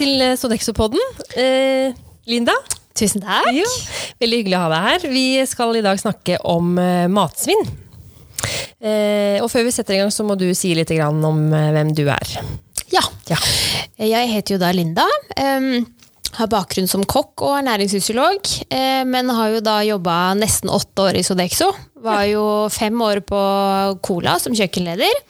[0.00, 1.00] Til eh, Sodexo-podden.
[1.36, 1.92] Eh,
[2.30, 2.54] Linda,
[2.96, 3.50] Tusen takk.
[3.52, 3.66] jo,
[4.20, 5.04] veldig hyggelig å ha deg her.
[5.12, 7.66] Vi skal i dag snakke om eh, matsvinn.
[8.80, 11.68] Eh, og før vi setter i gang, så må du si litt grann om eh,
[11.76, 12.32] hvem du er.
[12.94, 13.04] Ja.
[13.28, 13.36] Ja.
[14.00, 15.04] Jeg heter jo da Linda.
[15.36, 15.84] Um,
[16.38, 18.48] har bakgrunn som kokk og ernæringsfysiolog,
[19.10, 21.68] men har jo da jobba nesten åtte år i Sodexo.
[22.00, 23.40] Var jo fem år på
[24.04, 25.20] Cola som kjøkkenleder.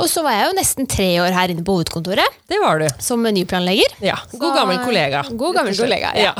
[0.00, 2.86] Og så var jeg jo nesten tre år her inne på hovedkontoret Det var du.
[3.02, 3.94] som nyplanlegger.
[4.02, 5.22] Ja, God gammel kollega.
[5.30, 6.32] God gammel kollega, ja.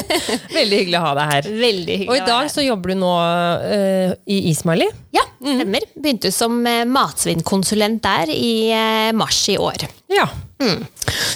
[0.58, 1.50] veldig hyggelig å ha deg her.
[1.66, 2.10] Veldig hyggelig.
[2.10, 4.88] Og i dag så jobber du nå uh, i Ismaili.
[5.16, 5.88] Ja, stemmer.
[5.96, 9.88] Begynte som eh, matsvinnkonsulent der i eh, mars i år.
[10.12, 10.28] Ja.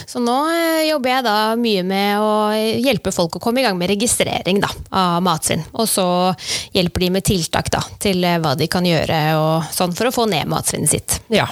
[0.06, 3.78] Så nå eh, jobber jeg da mye med å hjelpe folk å komme i gang
[3.80, 5.64] med registrering da, av matsvinn.
[5.72, 6.06] Og så
[6.76, 10.14] hjelper de med tiltak da, til eh, hva de kan gjøre og sånn for å
[10.14, 11.18] få ned matsvinnet sitt.
[11.32, 11.48] ja.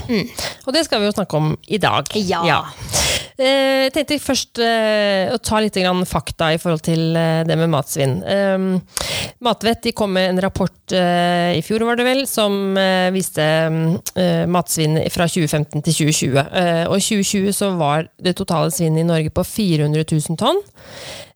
[0.66, 2.12] Og det skal vi jo snakke om i dag.
[2.14, 2.42] Ja.
[2.44, 7.70] Eh, Jeg tenkte først eh, å ta litt fakta i forhold til eh, det med
[7.72, 8.18] matsvinn.
[8.22, 8.66] Eh,
[9.42, 13.42] Matvett de kom med en rapport eh, i fjor, var det vel, som eh, viste
[13.42, 16.38] eh, matsvinn fra 2015 til 2020.
[16.44, 20.60] Eh, og i 2020 så var det totale svinnet i Norge på 400 000 tonn.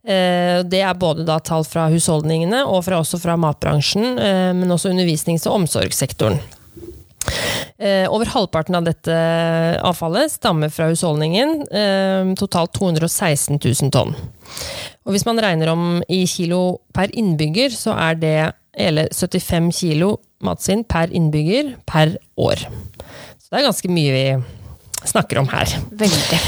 [0.06, 4.70] Eh, Det er både da tall fra husholdningene og fra, også fra matbransjen, eh, men
[4.70, 6.38] også undervisnings- og omsorgssektoren.
[7.78, 9.14] Eh, over halvparten av dette
[9.84, 14.14] avfallet stammer fra husholdningen, eh, totalt 216 000 tonn.
[15.04, 18.38] Og hvis man regner om i kilo per innbygger, så er det
[18.76, 22.64] hele 75 kilo matsvinn per innbygger per år.
[23.36, 24.26] Så det er ganske mye vi
[25.06, 25.76] snakker om her.
[25.92, 26.40] Veldig.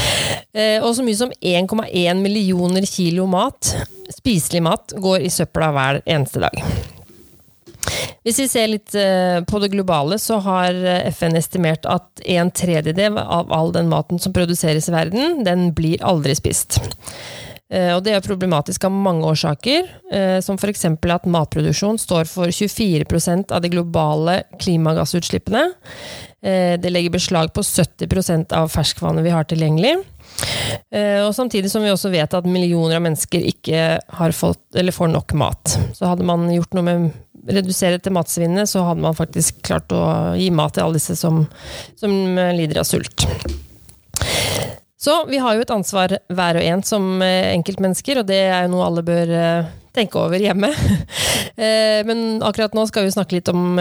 [0.53, 3.75] Eh, og så mye som 1,1 millioner kilo mat,
[4.17, 6.97] spiselig mat, går i søpla hver eneste dag.
[8.25, 12.51] Hvis vi ser litt eh, på det globale, så har eh, FN estimert at en
[12.51, 16.79] tredjedel av all den maten som produseres i verden, den blir aldri spist.
[17.71, 19.89] Eh, Og det er problematisk av mange årsaker,
[20.41, 20.85] som f.eks.
[20.89, 25.67] at matproduksjon står for 24% av de globale klimagassutslippene.
[26.39, 29.99] Det legger beslag på 70% av ferskvannet vi har tilgjengelig.
[30.91, 34.95] Eh, Og samtidig som vi også vet at millioner av mennesker ikke har fått, eller
[34.95, 35.75] får nok mat.
[35.93, 37.09] Så hadde man gjort noe med
[37.49, 41.43] redusere til matsvinnet, så hadde man faktisk klart å gi mat til alle disse som,
[41.99, 43.27] som eh, lider av sult.
[44.99, 48.65] Så vi har jo et ansvar hver og en som eh, enkeltmennesker, og det er
[48.65, 49.31] jo noe alle bør
[49.95, 50.69] tenke over hjemme.
[52.07, 53.73] Men akkurat nå skal vi snakke litt om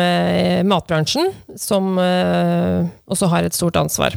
[0.66, 4.16] matbransjen, som også har et stort ansvar.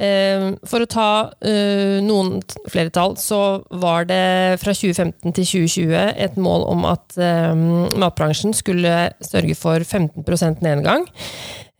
[0.00, 1.08] Eh, For å ta
[1.44, 2.38] eh, noen
[2.72, 7.52] flere tall, så var det fra 2015 til 2020 et mål om at eh,
[8.00, 11.04] matbransjen skulle sørge for 15% nedgang.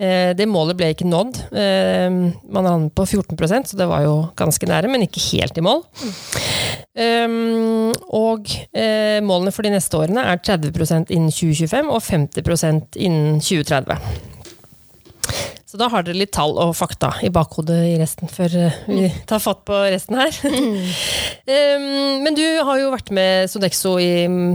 [0.00, 1.40] Eh, Det målet ble ikke nådd.
[1.52, 2.08] Eh,
[2.52, 5.82] Man havnet på 14% så det var jo ganske nære, men ikke helt i mål.
[8.20, 14.29] Og eh, målene for de neste årene er 30% innen 2025 og 50% innen 2030.
[15.70, 19.04] Så da har dere litt tall og fakta i bakhodet i resten, før eh, vi
[19.30, 20.34] tar fatt på resten her.
[20.42, 20.80] Mm.
[22.26, 24.48] men du har jo vært med Sodexo i mm,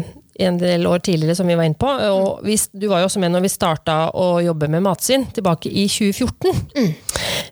[0.44, 1.88] en del år tidligere, som vi var inne på.
[1.88, 5.72] Og vi, du var jo også med når vi starta å jobbe med matsvinn, tilbake
[5.72, 6.92] i 2014.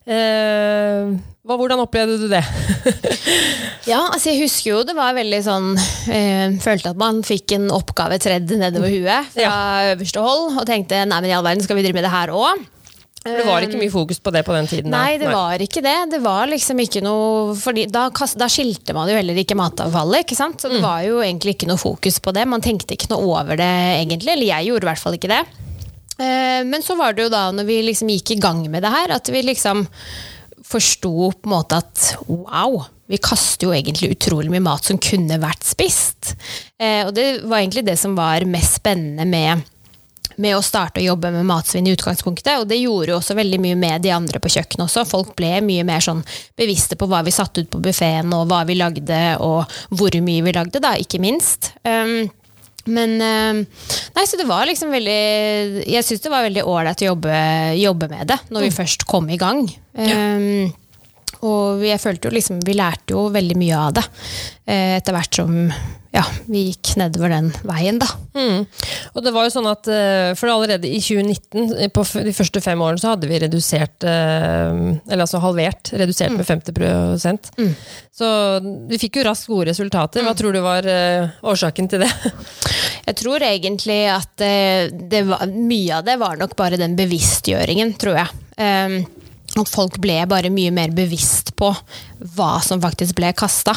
[0.04, 1.14] Eh,
[1.48, 2.44] hva, hvordan opplevde du det?
[3.84, 7.66] Ja, altså jeg husker jo det var veldig sånn øh, Følte at man fikk en
[7.76, 9.56] oppgave tredd nedover huet fra
[9.90, 12.32] øverste hold, og tenkte nei, men i all verden skal vi drive med det her
[12.32, 12.64] òg.
[13.24, 14.92] Det var ikke mye fokus på det på den tiden?
[14.92, 15.96] Nei, det var ikke det.
[16.12, 20.36] Det var liksom ikke noe fordi da, da skilte man jo heller ikke matavfallet, ikke
[20.36, 20.60] sant?
[20.60, 22.44] Så det var jo egentlig ikke noe fokus på det.
[22.52, 23.70] Man tenkte ikke noe over det
[24.02, 25.42] egentlig, eller jeg gjorde i hvert fall ikke det.
[26.20, 28.92] Eh, Men så var det jo da når vi liksom gikk i gang med det
[28.92, 29.88] her, at vi liksom
[30.64, 35.40] forsto på en måte at wow, vi kaster jo egentlig utrolig mye mat som kunne
[35.42, 36.36] vært spist.
[36.80, 39.64] Eh, Og det var egentlig det som var mest spennende med
[40.42, 42.56] med å starte å jobbe med matsvinn i utgangspunktet.
[42.62, 45.06] Og det gjorde jo også veldig mye med de andre på kjøkkenet også.
[45.10, 46.24] Folk ble mye mer sånn
[46.60, 50.46] bevisste på hva vi satte ut på buffeen, og hva vi lagde, og hvor mye
[50.46, 51.74] vi lagde, da, ikke minst.
[51.88, 52.32] Um,
[52.84, 53.64] men um,
[54.16, 57.36] Nei, så det var liksom veldig Jeg syns det var veldig ålreit å jobbe,
[57.80, 59.64] jobbe med det, når vi først kom i gang.
[59.96, 60.74] Um,
[61.44, 64.06] og jeg følte jo liksom Vi lærte jo veldig mye av det
[64.70, 65.60] eh, etter hvert som
[66.14, 68.06] ja, vi gikk nedover den veien, da.
[68.38, 68.68] Mm.
[69.18, 72.62] Og det var jo sånn at eh, For allerede i 2019, eh, på de første
[72.62, 75.90] fem årene, så hadde vi redusert Eller altså halvert.
[75.98, 77.72] Redusert med 50 Mm.
[78.14, 78.28] Så
[78.90, 80.22] vi fikk jo raskt gode resultater.
[80.26, 80.86] Hva tror du var
[81.42, 82.12] årsaken til det?
[83.08, 88.22] Jeg tror egentlig at det var, mye av det var nok bare den bevisstgjøringen, tror
[88.22, 88.42] jeg.
[88.58, 89.23] Um,
[89.62, 91.70] at folk ble bare mye mer bevisst på
[92.36, 93.76] hva som faktisk ble kasta.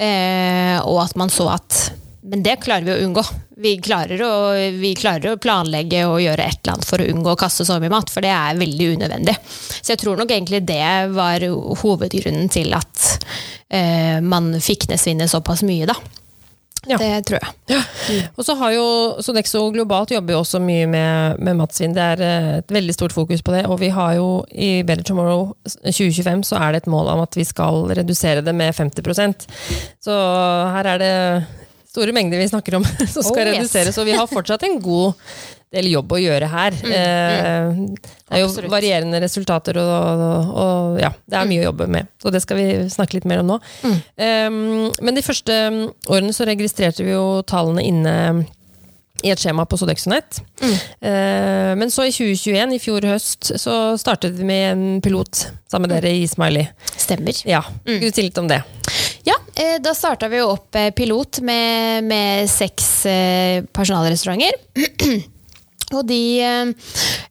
[0.00, 1.88] Eh, og at man så at
[2.28, 3.22] Men det klarer vi å unngå.
[3.62, 4.32] Vi klarer å,
[4.76, 7.78] vi klarer å planlegge og gjøre et eller annet for å unngå å kaste så
[7.80, 9.34] mye mat, for det er veldig unødvendig.
[9.78, 11.46] Så jeg tror nok egentlig det var
[11.80, 13.06] hovedgrunnen til at
[13.70, 15.96] eh, man fikk ned svinnet såpass mye, da.
[16.86, 16.96] Ja.
[17.00, 17.82] Det tror jeg.
[18.38, 18.84] Og så har jo
[19.24, 21.92] Sodexo globalt jobber jo også mye med, med matsvinn.
[21.96, 23.64] Det er eh, et veldig stort fokus på det.
[23.66, 27.36] Og vi har jo i Better Tomorrow 2025 så er det et mål om at
[27.36, 29.48] vi skal redusere det med 50%
[30.04, 30.14] Så
[30.76, 31.14] her er det
[31.90, 32.84] store mengder vi snakker om
[33.14, 33.58] som skal Oh, yes.
[33.58, 33.98] reduseres.
[33.98, 35.12] Og vi har fortsatt en god
[35.74, 36.76] del jobb å gjøre her.
[36.88, 37.72] Eh,
[38.28, 38.70] Det er jo Absolutt.
[38.72, 39.88] varierende resultater, og,
[40.24, 42.08] og, og ja, det er mye å jobbe med.
[42.22, 43.58] Så det skal vi snakke litt mer om nå.
[43.88, 45.56] Um, men de første
[46.08, 48.14] årene så registrerte vi jo tallene inne
[49.26, 50.36] i et skjema på Sodexonet.
[50.62, 55.88] Eh, men så i 2021, i fjor høst, så startet vi med en pilot sammen
[55.90, 56.68] med dere i Smiley.
[56.94, 57.40] Stemmer.
[57.48, 58.60] Ja, Skal du si litt om det?
[59.26, 62.92] Ja, eh, da starta vi jo opp pilot med, med seks
[63.74, 64.54] personalrestauranter.
[65.96, 66.72] Og de eh,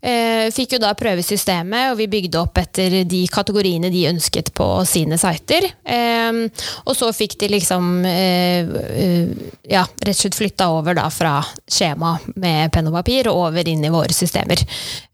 [0.02, 4.54] eh, fikk jo da prøve systemet, og vi bygde opp etter de kategoriene de ønsket
[4.58, 5.70] på sine sider.
[5.86, 6.42] Eh,
[6.86, 11.40] og så fikk de liksom eh, eh, ja, rett og slett flytta over da fra
[11.70, 14.64] skjema med penn og papir og over inn i våre systemer.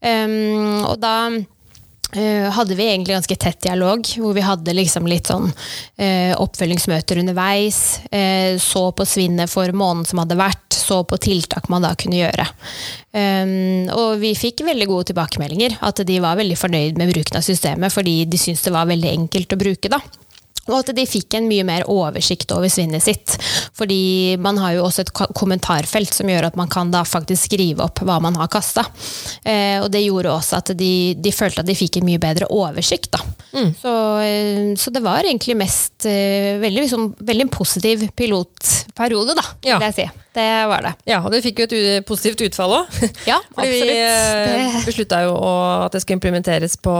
[0.00, 0.38] Eh,
[0.84, 1.16] og da
[2.54, 5.48] hadde vi egentlig ganske tett dialog, hvor vi hadde liksom litt sånn
[5.96, 8.00] eh, oppfølgingsmøter underveis.
[8.10, 12.20] Eh, så på svinnet for måneden som hadde vært, så på tiltak man da kunne
[12.20, 12.46] gjøre.
[13.14, 17.46] Um, og vi fikk veldig gode tilbakemeldinger, at de var veldig fornøyd med bruken av
[17.46, 19.92] systemet, fordi de syntes det var veldig enkelt å bruke.
[19.92, 20.02] da.
[20.68, 23.34] Og at de fikk en mye mer oversikt over svinnet sitt.
[23.76, 27.84] Fordi man har jo også et kommentarfelt som gjør at man kan da faktisk skrive
[27.84, 28.86] opp hva man har kasta.
[29.44, 32.48] Eh, og det gjorde også at de, de følte at de fikk en mye bedre
[32.54, 33.10] oversikt.
[33.12, 33.20] Da.
[33.80, 33.92] Så,
[34.24, 39.78] eh, så det var egentlig mest eh, veldig, liksom, veldig positiv pilotperiode, da, vil Ja.
[39.88, 40.08] jeg si.
[40.34, 40.94] Det var det.
[41.06, 42.96] Ja, og det fikk jo et positivt utfall òg.
[43.30, 44.64] Ja, Fordi vi absolutt.
[44.74, 45.36] eh, beslutta jo
[45.84, 46.94] at det skal implementeres på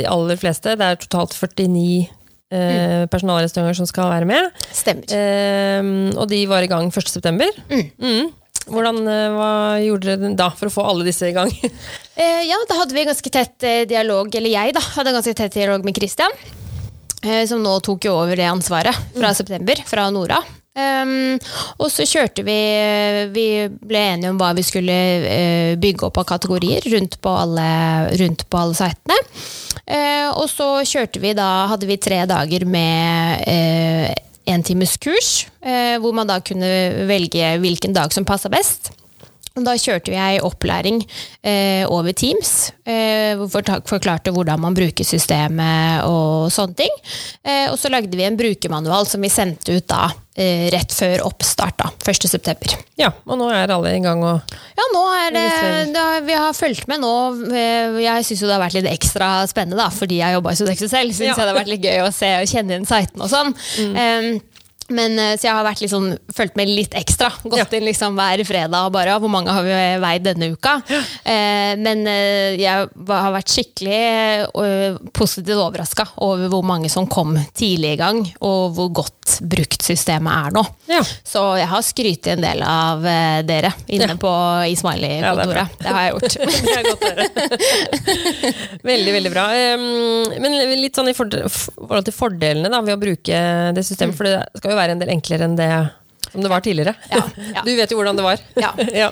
[0.00, 0.74] de aller fleste.
[0.80, 2.08] Det er totalt 49
[2.52, 4.62] eh, personalrestauranter som skal være med.
[4.76, 5.08] Stemmer.
[5.16, 7.50] Eh, og de var i gang 1.9.
[7.72, 8.30] Mm.
[8.62, 9.50] Hvordan, eh, hva
[9.82, 11.50] gjorde dere da for å få alle disse i gang?
[12.12, 15.54] Eh, ja, da hadde vi ganske tett eh, dialog, eller jeg da, hadde ganske tett
[15.56, 16.34] dialog med Christian.
[17.24, 20.36] eh, Som nå tok jo over det ansvaret fra september, fra Nora.
[20.72, 21.36] Um,
[21.84, 22.54] og så kjørte vi
[23.34, 27.66] Vi ble enige om hva vi skulle uh, bygge opp av kategorier rundt på alle,
[28.22, 29.18] rundt på alle sitene.
[29.82, 34.08] Uh, og så kjørte vi da Hadde vi tre dager med uh,
[34.48, 35.44] en times kurs,
[36.02, 36.66] hvor man da kunne
[37.06, 38.90] velge hvilken dag som passa best.
[39.54, 41.02] Da kjørte vi opplæring
[41.44, 46.94] eh, over Teams, eh, forklarte hvordan man bruker systemet og sånne ting.
[47.44, 50.06] Eh, og så lagde vi en brukermanual som vi sendte ut da
[50.40, 52.78] eh, rett før oppstart, da, 1.9.
[52.96, 55.44] Ja, og nå er alle i gang og Ja, nå er det,
[55.94, 57.12] da, Vi har fulgt med nå.
[57.52, 60.60] Eh, Jeg syns jo det har vært litt ekstra spennende, da, fordi jeg jobba i
[60.62, 61.12] Sodexo selv.
[61.12, 61.36] Syns Ja.
[61.36, 63.52] jeg det har vært litt gøy å se og kjenne inn sitene og sånn.
[63.92, 64.32] Eh,
[64.94, 67.30] men, eh, så jeg har vært litt sånn, fulgt med litt ekstra.
[67.42, 67.66] Gått Ja.
[67.78, 70.76] inn liksom hver fredag og bare Hvor mange har vi veid denne uka?
[71.24, 73.98] Eh, men eh, jeg har vært skikkelig
[74.62, 79.82] eh, positivt overraska over hvor mange som kom tidlig i gang, og hvor godt brukt
[79.82, 80.62] systemet er nå.
[80.90, 81.00] Ja.
[81.24, 83.02] Så jeg har skrytt en del av
[83.46, 84.16] dere inne Ja.
[84.18, 84.32] på
[84.66, 85.68] i Ja, det Smiley-kontoret.
[85.78, 86.36] det, har jeg gjort.
[86.62, 87.26] Det er godt å høre.
[88.92, 89.44] veldig, veldig bra.
[89.76, 93.40] Um, Men litt sånn i forhold til fordelene da, ved å bruke
[93.76, 95.72] det systemet, for det skal jo være en del enklere enn det
[96.32, 96.94] som det var tidligere.
[97.10, 97.22] Ja,
[97.54, 97.62] ja.
[97.64, 98.40] Du vet jo hvordan det var.
[98.56, 98.72] Ja.
[99.04, 99.10] ja.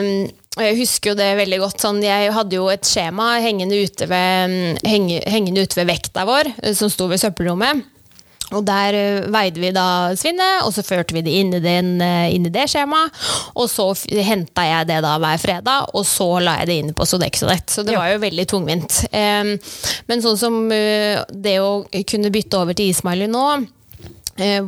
[0.00, 1.80] Um, jeg husker jo det veldig godt.
[1.80, 6.52] Sånn, jeg hadde jo et skjema hengende ute ved, henge, hengende ute ved vekta vår,
[6.60, 7.86] eh, som sto ved søppelrommet.
[8.52, 11.94] Og der eh, veide vi da svinnet, og så førte vi det inn i, den,
[12.04, 13.16] eh, inn i det skjemaet.
[13.56, 13.88] Og så
[14.28, 17.72] henta jeg det da hver fredag, og så la jeg det inn på Sodexonet.
[17.72, 19.02] Så det var jo veldig tungvint.
[19.08, 19.54] Um,
[20.10, 23.46] men sånn som uh, det å kunne bytte over til Ismaili nå,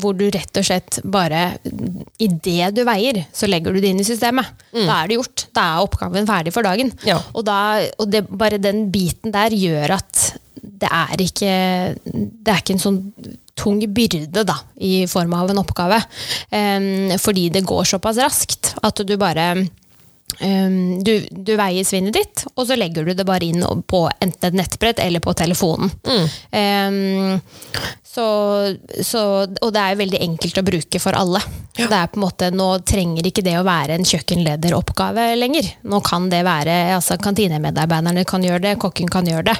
[0.00, 1.56] hvor du rett og slett bare
[2.20, 4.50] I det du veier, så legger du det inn i systemet.
[4.74, 5.46] Da er det gjort.
[5.56, 6.92] Da er oppgaven ferdig for dagen.
[7.08, 7.20] Ja.
[7.32, 7.58] Og, da,
[7.98, 10.24] og det, bare den biten der gjør at
[10.64, 11.54] det er ikke
[12.02, 13.00] Det er ikke en sånn
[13.54, 16.00] tung byrde da, i form av en oppgave.
[16.50, 19.68] Em, fordi det går såpass raskt at du bare Um,
[20.38, 24.58] du, du veier svinnet ditt, og så legger du det bare inn på enten et
[24.58, 25.92] nettbrett eller på telefonen.
[26.04, 27.38] Um,
[28.14, 28.26] så,
[29.02, 31.40] så, og det er jo veldig enkelt å bruke for alle.
[31.74, 35.72] Det er på en måte, Nå trenger ikke det å være en kjøkkenlederoppgave lenger.
[35.90, 39.56] Nå kan det være, altså Kantinemedarbeiderne kan gjøre det, kokken kan gjøre det.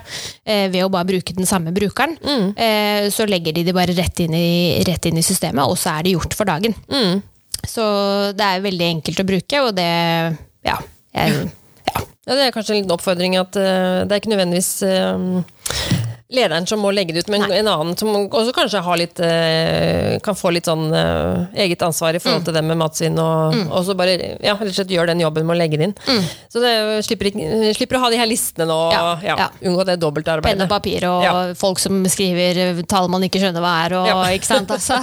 [0.46, 2.14] Uh, ved å bare bruke den samme brukeren.
[2.54, 5.96] Eh, så legger de det bare rett inn, i, rett inn i systemet, og så
[5.96, 6.76] er det gjort for dagen.
[7.64, 7.84] Så
[8.36, 9.90] det er veldig enkelt å bruke, og det
[10.64, 10.78] Ja.
[11.14, 11.50] Jeg,
[11.88, 12.04] ja.
[12.24, 16.03] Det er kanskje en liten oppfordring at eh, det er ikke nødvendigvis eh,
[16.34, 17.58] lederen som må legge det ut, men Nei.
[17.60, 22.14] en annen som også kanskje har litt, eh, kan få litt sånn eh, eget ansvar
[22.14, 22.44] i forhold Mm.
[22.44, 25.46] til det med matsvinn, og, og så bare ja, rett og slett gjør den jobben
[25.46, 25.94] med å legge det inn.
[26.50, 27.30] Så det er slipper,
[27.74, 28.92] slipper å ha de her listene nå, Mm.
[28.92, 29.48] Ja, ja, ja.
[29.70, 30.42] unngå det dobbeltarbeidet.
[30.58, 31.54] Penn og papir og Ja.
[31.54, 33.94] folk som skriver tall man ikke skjønner hva er.
[34.00, 34.24] Og, Ja.
[34.34, 34.68] ikke sant?
[34.74, 34.98] Altså,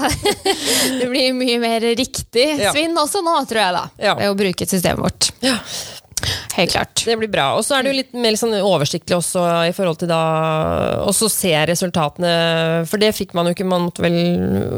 [0.99, 2.71] det blir mye mer riktig Ja.
[2.73, 3.83] svinn også nå, tror jeg, da.
[3.99, 4.15] Ja.
[4.15, 5.31] Ved å bruke systemet vårt.
[6.55, 7.03] Helt klart.
[7.05, 7.51] Det blir bra.
[7.57, 10.21] Og så er det jo litt mer sånn oversiktlig også i forhold til da
[11.07, 12.31] også se resultatene,
[12.89, 14.17] for det fikk man jo ikke, man måtte vel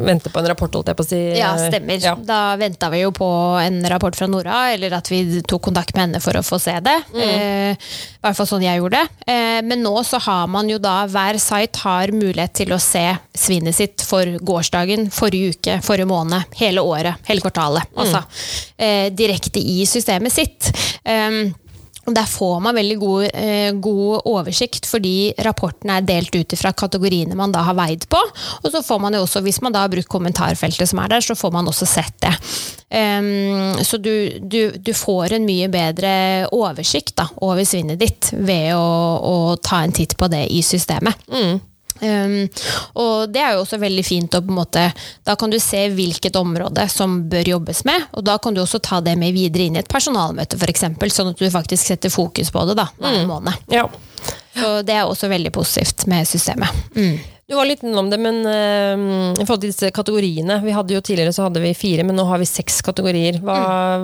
[0.07, 1.21] vente på en rapport, holdt jeg på å si.
[1.39, 1.99] Ja, stemmer.
[2.03, 2.15] Ja.
[2.17, 3.29] Da venta vi jo på
[3.61, 6.75] en rapport fra Nora, eller at vi tok kontakt med henne for å få se
[6.83, 6.95] det.
[7.17, 9.33] Eh, I hvert fall sånn jeg gjorde det.
[9.33, 13.05] Eh, men nå så har man jo da, hver site har mulighet til å se
[13.37, 17.89] svinet sitt for gårsdagen, forrige uke, forrige måned, hele året, hele kvartalet.
[17.97, 18.23] Altså
[18.77, 20.71] eh, direkte i systemet sitt.
[21.03, 21.32] Og
[22.03, 27.35] Der får man veldig god, eh, god oversikt, fordi rapporten er delt ut fra kategoriene
[27.39, 28.19] man da har veid på.
[28.59, 31.23] Og så får man jo også, hvis man da har brukt kommentarfeltet som er der,
[31.23, 32.33] så får man også sett det.
[32.93, 36.11] Um, så du, du, du får en mye bedre
[36.51, 38.83] oversikt da, over svinnet ditt ved å,
[39.23, 41.23] å ta en titt på det i systemet.
[42.03, 42.49] Um,
[42.99, 44.81] og det er jo også veldig fint å på en måte
[45.23, 48.81] Da kan du se hvilket område som bør jobbes med, og da kan du også
[48.83, 50.83] ta det med videre inn i et personalmøte f.eks.,
[51.13, 53.69] sånn at du faktisk setter fokus på det da, hver måned.
[53.71, 53.85] Ja.
[54.53, 56.83] Så det er også veldig positivt med systemet.
[56.95, 57.15] Mm.
[57.43, 61.01] Du var litt innom det, men uh, i forhold til disse kategoriene Vi hadde jo
[61.03, 63.41] Tidligere så hadde vi fire, men nå har vi seks kategorier.
[63.43, 63.57] Hva,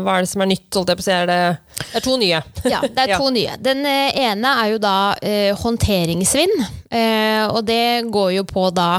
[0.04, 0.68] hva er det som er nytt?
[0.76, 1.14] Holdt jeg på å si?
[1.16, 1.38] Er det,
[1.80, 2.42] det er to nye.
[2.68, 3.56] Ja, det er to nye.
[3.64, 6.56] Den eh, ene er jo da uh, håndteringssvinn.
[6.90, 8.90] Uh, og det går jo på da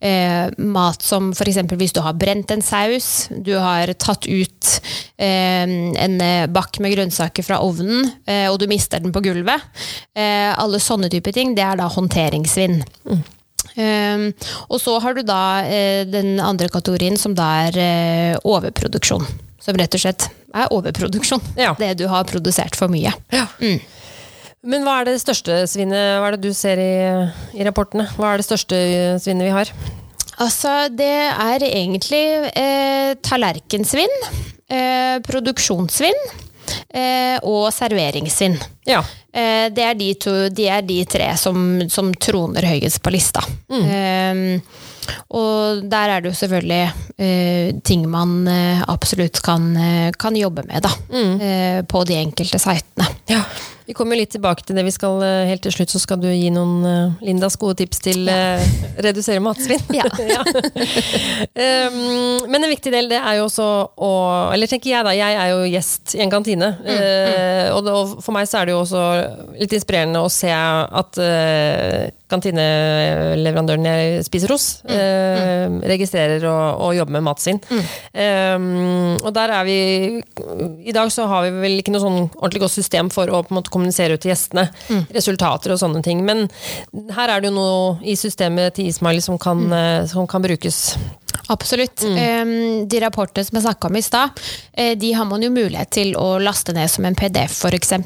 [0.00, 1.58] mat som f.eks.
[1.76, 4.70] hvis du har brent en saus, du har tatt ut
[5.20, 6.22] en
[6.54, 8.06] bakk med grønnsaker fra ovnen,
[8.48, 9.66] og du mister den på gulvet.
[10.16, 12.80] Alle sånne typer ting, det er da håndteringssvinn.
[13.76, 14.30] Um,
[14.68, 19.26] og så har du da eh, den andre kategorien som da er eh, overproduksjon.
[19.60, 21.42] Som rett og slett er overproduksjon.
[21.60, 21.74] Ja.
[21.78, 23.12] Det du har produsert for mye.
[24.60, 26.92] Men hva er det største svinnet Hva er det du ser i,
[27.56, 28.04] i rapportene?
[28.18, 28.80] Hva er det største
[29.22, 29.72] svinnet vi har?
[30.40, 32.22] Altså, det er egentlig
[32.56, 34.14] eh, tallerkensvinn,
[34.72, 36.49] eh, produksjonssvinn eh,
[37.46, 38.58] og serveringssvinn.
[38.88, 39.02] Ja.
[39.32, 43.42] Eh, det er de, to, de er de tre som, som troner høyest på lista.
[43.70, 44.58] Mm.
[45.34, 46.80] og der er det jo selvfølgelig
[47.18, 50.90] eh, ting man eh, absolutt kan, eh, kan jobbe med, da.
[51.10, 51.86] Mm.
[51.86, 53.06] på de enkelte sitene.
[53.30, 53.44] ja.
[53.90, 54.84] Vi kommer litt tilbake til det.
[54.86, 57.98] Vi skal, eh, helt til slutt så skal du gi noen eh, Lindas gode tips
[58.04, 58.62] til eh,
[59.02, 59.82] redusere matsvinn.
[59.98, 60.06] Ja.
[61.60, 63.64] Um, men en viktig del det er jo også
[64.00, 64.10] å
[64.54, 66.68] Eller tenker jeg da, jeg er jo gjest i en kantine.
[66.84, 69.02] eh, og, det, og for meg så er det jo også
[69.58, 77.16] litt inspirerende å se at uh, kantineleverandøren jeg spiser hos, eh, registrerer og, og jobber
[77.16, 77.60] med matsvinn.
[77.70, 77.82] Mm.
[78.14, 79.78] Um, og der er vi
[80.86, 83.54] I dag så har vi vel ikke noe sånn ordentlig godt system for å på
[83.54, 84.68] en måte kommunisere ut til gjestene
[85.16, 86.20] resultater og sånne ting.
[86.26, 86.46] Men
[87.16, 90.10] her er det jo noe i systemet til Ismail som kan, mm.
[90.12, 90.82] som kan brukes.
[91.50, 92.04] Absolutt.
[92.04, 92.86] Mm.
[92.90, 96.12] de rapportene som jeg snakka om i stad, eh, de har man jo mulighet til
[96.18, 97.96] å laste ned som en PDF, f.eks.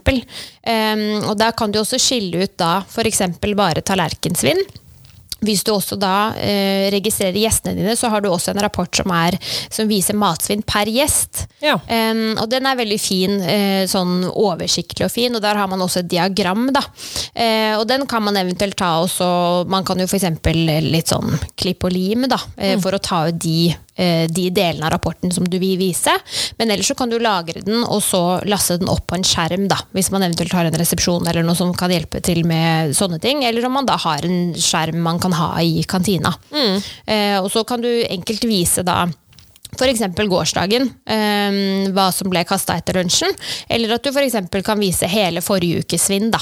[1.28, 3.20] Og der kan du også skille ut da f.eks.
[3.52, 4.64] bare tallerkensvinn.
[5.44, 9.10] Hvis du også da eh, registrerer gjestene dine, så har du også en rapport som,
[9.14, 9.36] er,
[9.72, 11.44] som viser matsvinn per gjest.
[11.64, 11.76] Ja.
[11.88, 15.82] Um, og den er veldig fin, eh, sånn oversiktlig og fin, og der har man
[15.84, 16.84] også et diagram, da.
[17.34, 19.26] Eh, og den kan man eventuelt ta også
[19.70, 20.26] Man kan jo f.eks.
[20.84, 24.86] litt sånn klipp og lim, da, eh, for å ta ut de, eh, de delene
[24.86, 26.10] av rapporten som du vil vise.
[26.58, 29.68] Men ellers så kan du lagre den, og så laste den opp på en skjerm,
[29.70, 29.78] da.
[29.94, 33.44] Hvis man eventuelt har en resepsjon eller noe som kan hjelpe til med sånne ting.
[33.46, 36.34] Eller om man da har en skjerm man kan ha i kantina.
[37.06, 39.04] Eh, og så kan du enkelt vise da
[39.74, 40.04] F.eks.
[40.30, 41.56] gårsdagen, eh,
[41.90, 43.34] hva som ble kasta etter lunsjen.
[43.68, 44.36] Eller at du f.eks.
[44.64, 46.38] kan vise hele forrige ukes svinn, da.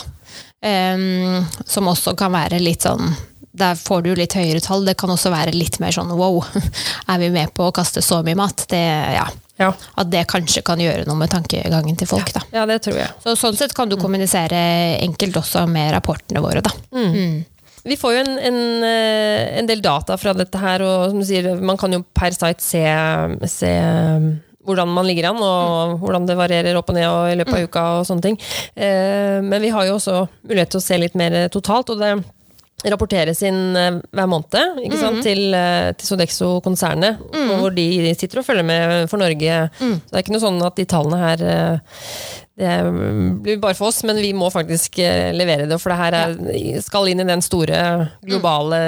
[0.63, 3.15] Eh, som også kan være litt sånn
[3.53, 4.87] der får du litt høyere tall.
[4.89, 6.41] Det kan også være litt mer sånn wow,
[7.13, 8.67] er vi med på å kaste så mye mat?
[8.71, 8.83] Det,
[9.17, 9.29] ja.
[9.61, 9.71] Ja.
[10.01, 12.33] At det kanskje kan gjøre noe med tankegangen til folk.
[12.35, 12.43] Da.
[12.55, 13.13] ja, det tror jeg.
[13.23, 14.63] Så sånn sett kan du kommunisere
[15.03, 16.65] enkelt også med rapportene våre.
[16.65, 16.73] Da.
[16.97, 17.43] Mm.
[17.83, 21.27] Vi får jo en, en, eh, en, del data fra dette her, og som du
[21.27, 22.83] sier, man kan jo per site se,
[23.51, 23.73] se
[24.63, 27.67] hvordan man ligger an, og hvordan det varierer opp og ned og i løpet av
[27.67, 27.87] uka.
[27.99, 28.39] og sånne ting.
[28.75, 31.91] Eh, men vi har jo også mulighet til å se litt mer totalt.
[31.91, 32.15] og det
[32.91, 35.23] rapporteres inn eh, hver måned ikke sant, Mhm.
[35.23, 39.59] til, eh, til Sodexo-konsernet, og hvor de sitter og følger med for Norge.
[39.79, 40.01] Mm.
[40.01, 41.79] Så det er ikke noe sånn at de tallene her eh,
[42.63, 42.73] det
[43.43, 44.99] blir bare for oss, men vi må faktisk
[45.35, 48.81] levere det, for det her er, skal inn i den store globale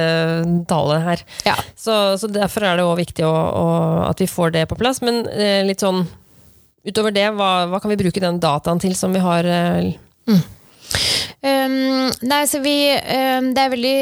[0.68, 1.22] tallet her.
[1.48, 1.54] Ja.
[1.74, 3.64] Så, så derfor er det òg viktig å, å,
[4.10, 5.00] at vi får det på plass.
[5.02, 5.24] Men
[5.66, 6.04] litt sånn
[6.86, 9.94] utover det, hva, hva kan vi bruke den dataen til som vi har eh,
[11.44, 13.98] Um, nei, så vi um, Det er veldig,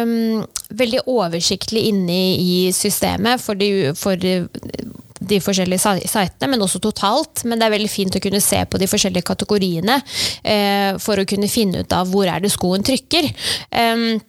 [0.00, 0.46] um,
[0.80, 7.44] veldig oversiktlig inne i systemet for de, for de forskjellige sitene, men også totalt.
[7.44, 9.98] Men det er veldig fint å kunne se på de forskjellige kategoriene
[10.42, 13.28] eh, for å kunne finne ut av hvor er det skoen trykker.
[13.70, 14.20] Um,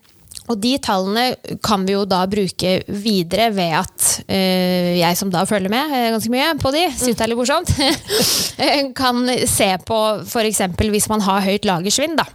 [0.49, 5.43] og de tallene kan vi jo da bruke videre ved at øh, jeg som da
[5.47, 7.73] følger med eh, ganske mye på de, syns det er litt morsomt,
[8.63, 10.63] eh, kan se på f.eks.
[10.81, 12.25] hvis man har høyt lagersvinn, da,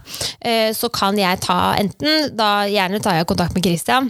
[0.77, 4.09] så kan jeg ta enten da Gjerne tar jeg kontakt med Christian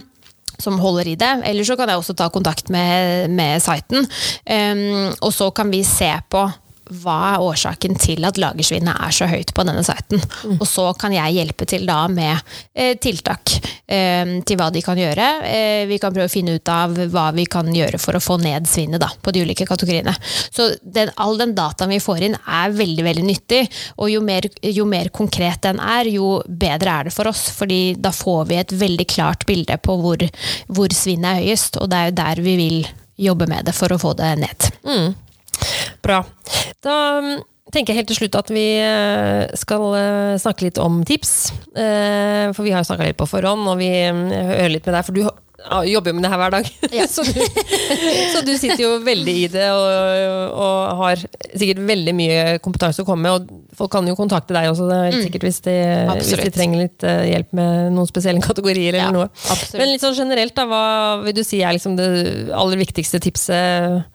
[0.58, 4.06] som holder i det, eller så kan jeg også ta kontakt med, med siten.
[4.42, 6.42] Um, og så kan vi se på
[7.02, 10.22] hva er årsaken til at lagersvinnet er så høyt på denne siten.
[10.58, 12.38] Og så kan jeg hjelpe til da med
[12.74, 13.54] eh, tiltak
[13.86, 15.28] eh, til hva de kan gjøre.
[15.48, 18.38] Eh, vi kan prøve å finne ut av hva vi kan gjøre for å få
[18.42, 20.14] ned svinnet da, på de ulike kategoriene.
[20.50, 23.62] Så den, all den dataen vi får inn er veldig veldig nyttig,
[23.98, 27.48] og jo mer, jo mer konkret den er, jo bedre er det for oss.
[27.58, 30.24] fordi da får vi et veldig klart bilde på hvor,
[30.72, 32.78] hvor svinnet er høyest, og det er jo der vi vil
[33.18, 34.70] jobbe med det for å få det ned.
[36.04, 36.22] Bra.
[36.84, 37.34] Da mm,
[37.74, 41.34] tenker jeg helt til slutt at vi eh, skal eh, snakke litt om tips.
[41.76, 44.24] Eh, For vi har jo snakka litt på forhånd, og vi mm,
[44.54, 45.28] hører litt med deg, for du
[45.90, 46.68] jobber jo med det her hver dag.
[46.94, 47.04] Ja.
[47.10, 47.40] så, du,
[48.32, 51.24] så du sitter jo veldig i det og, og har
[51.58, 53.34] sikkert veldig mye kompetanse å komme med.
[53.50, 55.74] Og folk kan jo kontakte deg også, det er sikkert hvis de,
[56.14, 59.28] hvis de trenger litt hjelp med noen spesielle kategorier eller Ja, noe.
[59.50, 59.80] absolutt.
[59.82, 60.84] Men litt sånn generelt, da, hva
[61.26, 62.08] vil du si er liksom det
[62.54, 64.06] aller viktigste tipset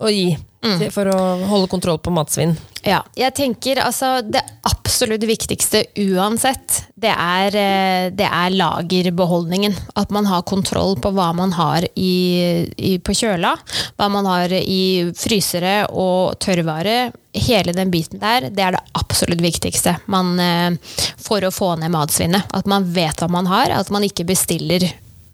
[0.00, 0.28] å gi
[0.60, 2.52] til, for å holde kontroll på matsvinn?
[2.84, 9.76] Ja, jeg tenker altså Det absolutt viktigste uansett, det er, eh, det er lagerbeholdningen.
[10.00, 13.54] At man har kontroll på hva man har i, i, på kjøla,
[13.96, 17.12] hva man har i frysere og tørrvare.
[17.30, 21.94] Hele den biten der, det er det absolutt viktigste man, eh, for å få ned
[21.94, 22.50] matsvinnet.
[22.56, 24.90] At man vet hva man har, at man ikke bestiller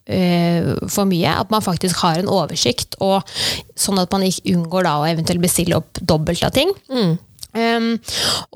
[0.07, 1.33] for mye.
[1.43, 3.27] At man faktisk har en oversikt, og
[3.75, 6.71] sånn at man ikke unngår da å eventuelt bestille opp dobbelt av ting.
[7.57, 7.95] Um,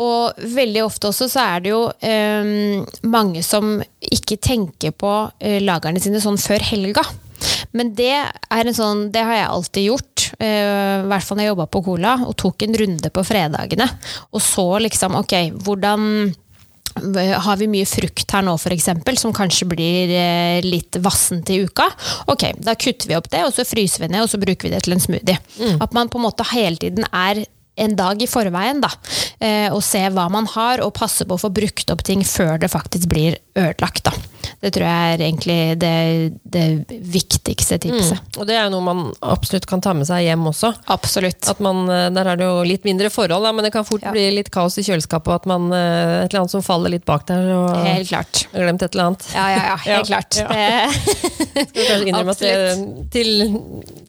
[0.02, 5.58] og veldig ofte også så er det jo um, mange som ikke tenker på uh,
[5.64, 7.04] lagerne sine sånn før helga.
[7.72, 11.46] Men det, er en sånn, det har jeg alltid gjort, uh, i hvert fall når
[11.46, 13.88] jeg jobba på Cola, og tok en runde på fredagene.
[14.34, 16.04] Og så liksom, ok, hvordan
[17.44, 21.86] har vi mye frukt her nå, f.eks., som kanskje blir eh, litt vassent i uka?
[22.32, 24.74] Ok, da kutter vi opp det, og så fryser vi ned, og så bruker vi
[24.74, 25.40] det til en smoothie.
[25.80, 27.44] At man på en måte hele tiden er
[27.76, 28.90] en dag i forveien, da.
[29.40, 32.59] Eh, og se hva man har, og passe på å få brukt opp ting før
[32.61, 34.12] det faktisk blir ødelagt, da.
[34.61, 35.92] Det tror jeg er egentlig det,
[36.52, 36.64] det
[37.12, 38.37] viktigste tipset.
[38.40, 40.72] Og det er jo noe man absolutt kan ta med seg hjem også.
[40.92, 41.48] Absolutt.
[41.48, 44.04] At man, eh, der er det jo litt mindre forhold, da, men det kan fort
[44.04, 44.12] Ja.
[44.12, 47.06] bli litt kaos i kjøleskapet, og at man eh, et eller annet som faller litt
[47.09, 48.42] bak der, og Helt klart.
[48.52, 49.26] glemt et eller annet.
[49.35, 50.40] Ja, ja, ja, helt Ja, klart.
[50.50, 50.68] Det,
[51.70, 53.30] Skal kanskje innrømme at det til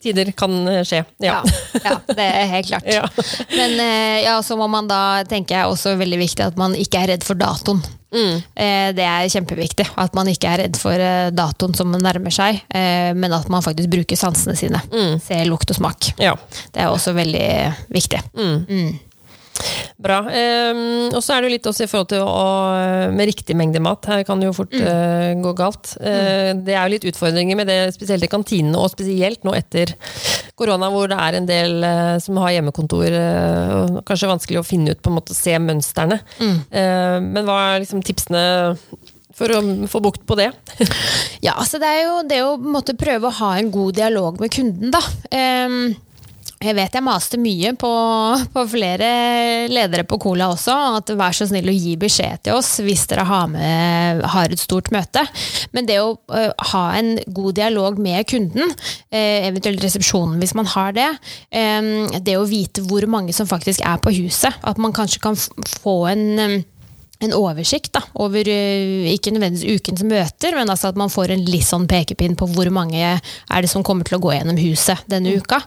[0.04, 1.04] tider kan skje.
[1.24, 1.40] Ja.
[1.46, 2.92] Ja, ja, det er helt klart.
[3.52, 7.02] Men eh, ja, så må man da, tenker jeg også veldig viktig at man ikke
[7.04, 7.82] er redd for datoen.
[8.12, 8.38] Mm.
[8.56, 9.86] Eh, Det er kjempeviktig.
[10.00, 13.64] At man ikke er redd for eh, datoen som nærmer seg, eh, men at man
[13.66, 14.82] faktisk bruker sansene sine.
[15.24, 16.12] Se lukt og smak.
[16.20, 16.36] ja.
[16.72, 17.48] Det er også veldig
[17.92, 18.20] viktig.
[20.02, 20.22] Bra.
[20.26, 22.46] Um, og så er det jo litt også i forhold til å,
[23.14, 24.08] med riktig mengde mat.
[24.10, 25.92] Her kan det jo fort eh, gå galt.
[26.02, 29.94] Eh, Det er jo litt utfordringer med det, spesielt i kantinene, og spesielt nå etter
[30.62, 33.08] korona, hvor det er en del eh, som har hjemmekontor.
[33.10, 36.22] eh, og kanskje vanskelig å finne ut, på en måte, se mønstrene.
[36.42, 38.44] Eh, men hva er liksom tipsene
[39.42, 40.52] for å få bukt på det?
[41.42, 44.52] Ja, altså det er jo det å måtte prøve å ha en god dialog med
[44.54, 45.00] kunden, da.
[45.34, 45.96] Ehm,
[46.62, 47.90] Jeg vet jeg maste mye på,
[48.54, 49.08] på flere
[49.72, 53.26] ledere på Cola også, at vær så snill å gi beskjed til oss hvis dere
[53.26, 55.24] har, med, har et stort møte.
[55.74, 60.70] Men det å uh, ha en god dialog med kunden, uh, eventuelt resepsjonen hvis man
[60.70, 61.10] har det,
[61.50, 65.40] um, det å vite hvor mange som faktisk er på huset, at man kanskje kan
[65.82, 66.62] få en
[67.22, 71.68] en oversikt da, over ikke nødvendigvis ukens møter, men altså at man får en litt
[71.68, 75.36] sånn pekepinn på hvor mange er det som kommer til å gå gjennom huset denne
[75.38, 75.62] uka.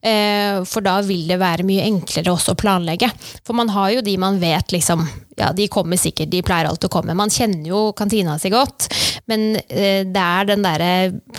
[0.00, 3.10] Eh, for da vil det være mye enklere også å planlegge.
[3.44, 5.04] For man har jo de man vet liksom
[5.40, 7.16] ja, de kommer sikkert, de pleier alltid å komme.
[7.16, 8.90] Man kjenner jo kantina si godt,
[9.30, 10.90] men eh, det er den derre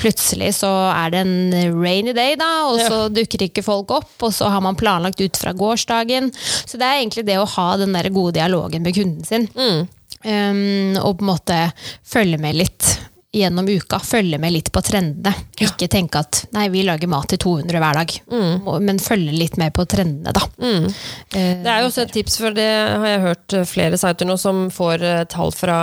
[0.01, 3.09] Plutselig så er det en rainy day, da, og så ja.
[3.13, 6.31] dukker ikke folk opp, og så har man planlagt ut fra gårsdagen.
[6.33, 9.45] Så det er egentlig det å ha den der gode dialogen med kunden sin.
[9.61, 9.87] Mm.
[10.21, 11.61] Um, og på en måte
[12.05, 12.91] følge med litt
[13.31, 15.31] gjennom uka følge med litt på trendene.
[15.59, 15.69] Ja.
[15.69, 18.67] Ikke tenke at nei, vi lager mat til 200 hver dag, mm.
[18.83, 20.43] men følge litt med på trendene, da.
[20.59, 20.87] Mm.
[20.89, 24.27] Eh, det er jo også et tips, for det har jeg hørt eh, flere sider
[24.27, 25.77] nå som får eh, tall fra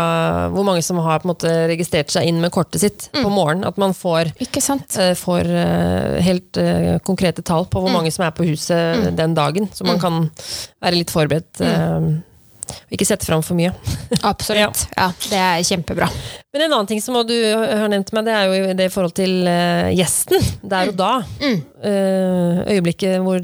[0.52, 3.22] hvor mange som har måte registrert seg inn med kortet sitt mm.
[3.22, 3.64] på morgenen.
[3.68, 4.34] At man får,
[5.18, 5.52] får
[6.24, 6.58] helt
[7.06, 7.96] konkrete tall på hvor mm.
[7.96, 9.10] mange som er på huset mm.
[9.16, 10.04] den dagen, så man mm.
[10.04, 10.24] kan
[10.84, 11.64] være litt forberedt
[12.92, 13.72] ikke sette fram for mye.
[14.32, 14.86] Absolutt.
[14.94, 15.08] ja.
[15.08, 15.08] ja.
[15.28, 16.10] Det er kjempebra.
[16.48, 19.12] Men en annen ting som du har nevnt meg, det er jo det i forhold
[19.18, 20.40] til uh, gjesten.
[20.64, 21.10] Der og da.
[21.42, 21.58] Mm.
[21.78, 23.38] Uh, øyeblikket hvor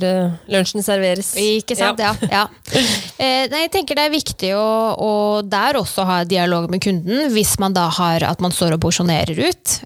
[0.51, 1.35] lunsjen serveres.
[1.39, 2.15] Ikke sant, ja.
[2.25, 2.47] ja.
[2.49, 3.45] ja.
[3.53, 4.65] nei, jeg tenker det er viktig å,
[4.97, 5.11] å,
[5.45, 9.39] der også ha dialog med kunden, hvis man da har at man står og porsjonerer
[9.51, 9.77] ut.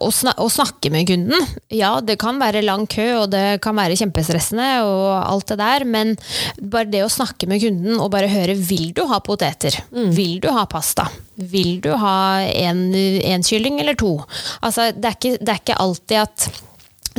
[0.00, 1.50] Og, snakke med kunden.
[1.74, 5.84] Ja, det kan være lang kø, og det kan være kjempestressende, og alt det der,
[5.84, 6.14] men
[6.60, 10.10] bare det å snakke med kunden og bare høre vil du ha poteter, mm.
[10.16, 14.16] vil du ha pasta, vil du ha én kylling eller to?
[14.60, 16.50] Altså, det, er ikke, det er ikke alltid at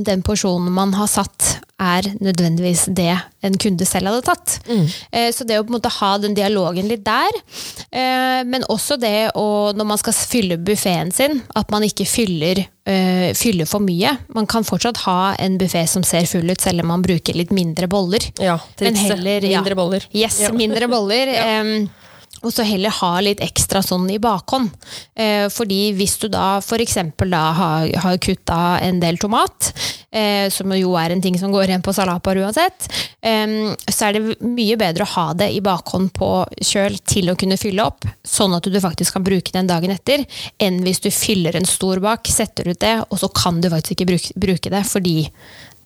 [0.01, 4.58] den porsjonen man har satt, er nødvendigvis det en kunde selv hadde tatt.
[4.70, 4.86] Mm.
[5.12, 7.39] Eh, så det å på en måte ha den dialogen litt der,
[7.89, 12.63] eh, men også det å, når man skal fylle buffeen sin, at man ikke fyller,
[12.89, 14.13] uh, fyller, for mye.
[14.36, 17.54] Man kan fortsatt ha en buffé som ser full ut, selv om man bruker litt
[17.56, 18.26] mindre boller.
[18.41, 19.17] Ja, trikset.
[19.22, 20.06] Mindre ja, boller.
[20.13, 20.54] Yes, ja.
[20.56, 21.34] mindre boller.
[21.38, 21.63] ja.
[22.41, 24.71] Og så heller ha litt ekstra sånn i bakhånd.
[25.15, 26.97] Eh, fordi hvis du da f.eks.
[27.21, 29.71] da har, har kutta en del tomat,
[30.10, 32.89] eh, som jo er en ting som går igjen på salatbar uansett,
[33.21, 37.38] eh, så er det mye bedre å ha det i bakhånd på kjøl til å
[37.39, 40.25] kunne fylle opp, sånn at du faktisk kan bruke den dagen etter,
[40.62, 43.99] enn hvis du fyller en stor bak, setter ut det, og så kan du faktisk
[43.99, 45.17] ikke bruke, bruke det fordi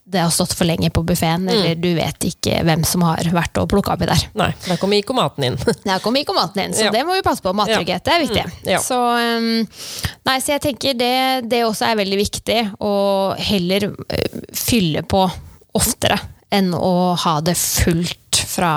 [0.07, 1.49] det har stått for lenge på buffeen, mm.
[1.49, 4.25] eller du vet ikke hvem som har vært og plukka oppi der.
[4.37, 5.57] Nei, der kommer ikomaten inn.
[5.87, 6.91] der kommer ikomaten inn, så ja.
[6.93, 7.53] det må vi passe på.
[7.57, 8.43] Mattrygghet, er viktig.
[8.45, 8.59] Mm.
[8.75, 8.81] Ja.
[8.85, 9.49] Så, um,
[10.29, 11.15] nei, så jeg tenker det,
[11.49, 12.93] det, også er veldig viktig, å
[13.47, 15.25] heller uh, fylle på
[15.75, 16.19] oftere
[16.53, 18.75] enn å ha det fullt fra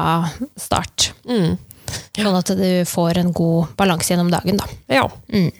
[0.57, 1.11] start.
[1.29, 1.59] Mm.
[2.17, 4.81] Sånn at du får en god balanse gjennom dagen, da.
[4.97, 5.05] Ja.
[5.29, 5.53] Mm.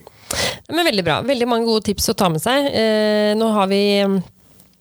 [0.73, 1.21] Men veldig bra.
[1.29, 2.73] Veldig mange gode tips å ta med seg.
[2.73, 4.19] Eh, nå har vi Eh,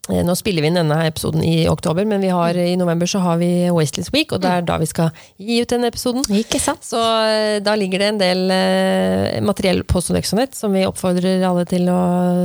[0.08, 3.50] nå spiller vi inn denne episoden i oktober, men har, i november så har vi
[3.74, 6.26] Wasteless Week, og det er da vi skal gi ut denne episoden.
[6.32, 6.86] Ikke sant?
[6.88, 11.68] Så eh, da ligger det en del uh, materiell på Sonexonet som vi oppfordrer alle
[11.70, 12.02] til å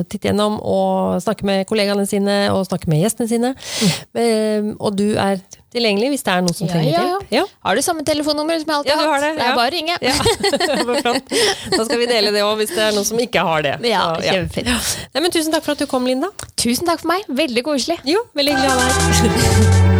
[0.07, 3.55] titte gjennom, og snakke med kollegaene sine og snakke med gjestene sine.
[4.15, 4.75] Mm.
[4.79, 5.41] Og du er
[5.75, 7.33] tilgjengelig hvis det er noen som ja, trenger hjelp.
[7.35, 7.45] Ja.
[7.69, 9.25] Har du samme telefonnummer som jeg alltid har hatt?
[9.25, 9.95] Det, det, er bare å ringe.
[11.77, 13.79] da skal vi dele det òg, hvis det er noen som ikke har det.
[13.89, 14.69] Ja, kjempefint.
[15.13, 16.33] Nei, men tusen takk for at du kom, Linda.
[16.57, 17.27] Tusen takk for meg.
[17.43, 18.01] Veldig koselig.
[18.09, 19.89] Jo, veldig hyggelig å ha deg.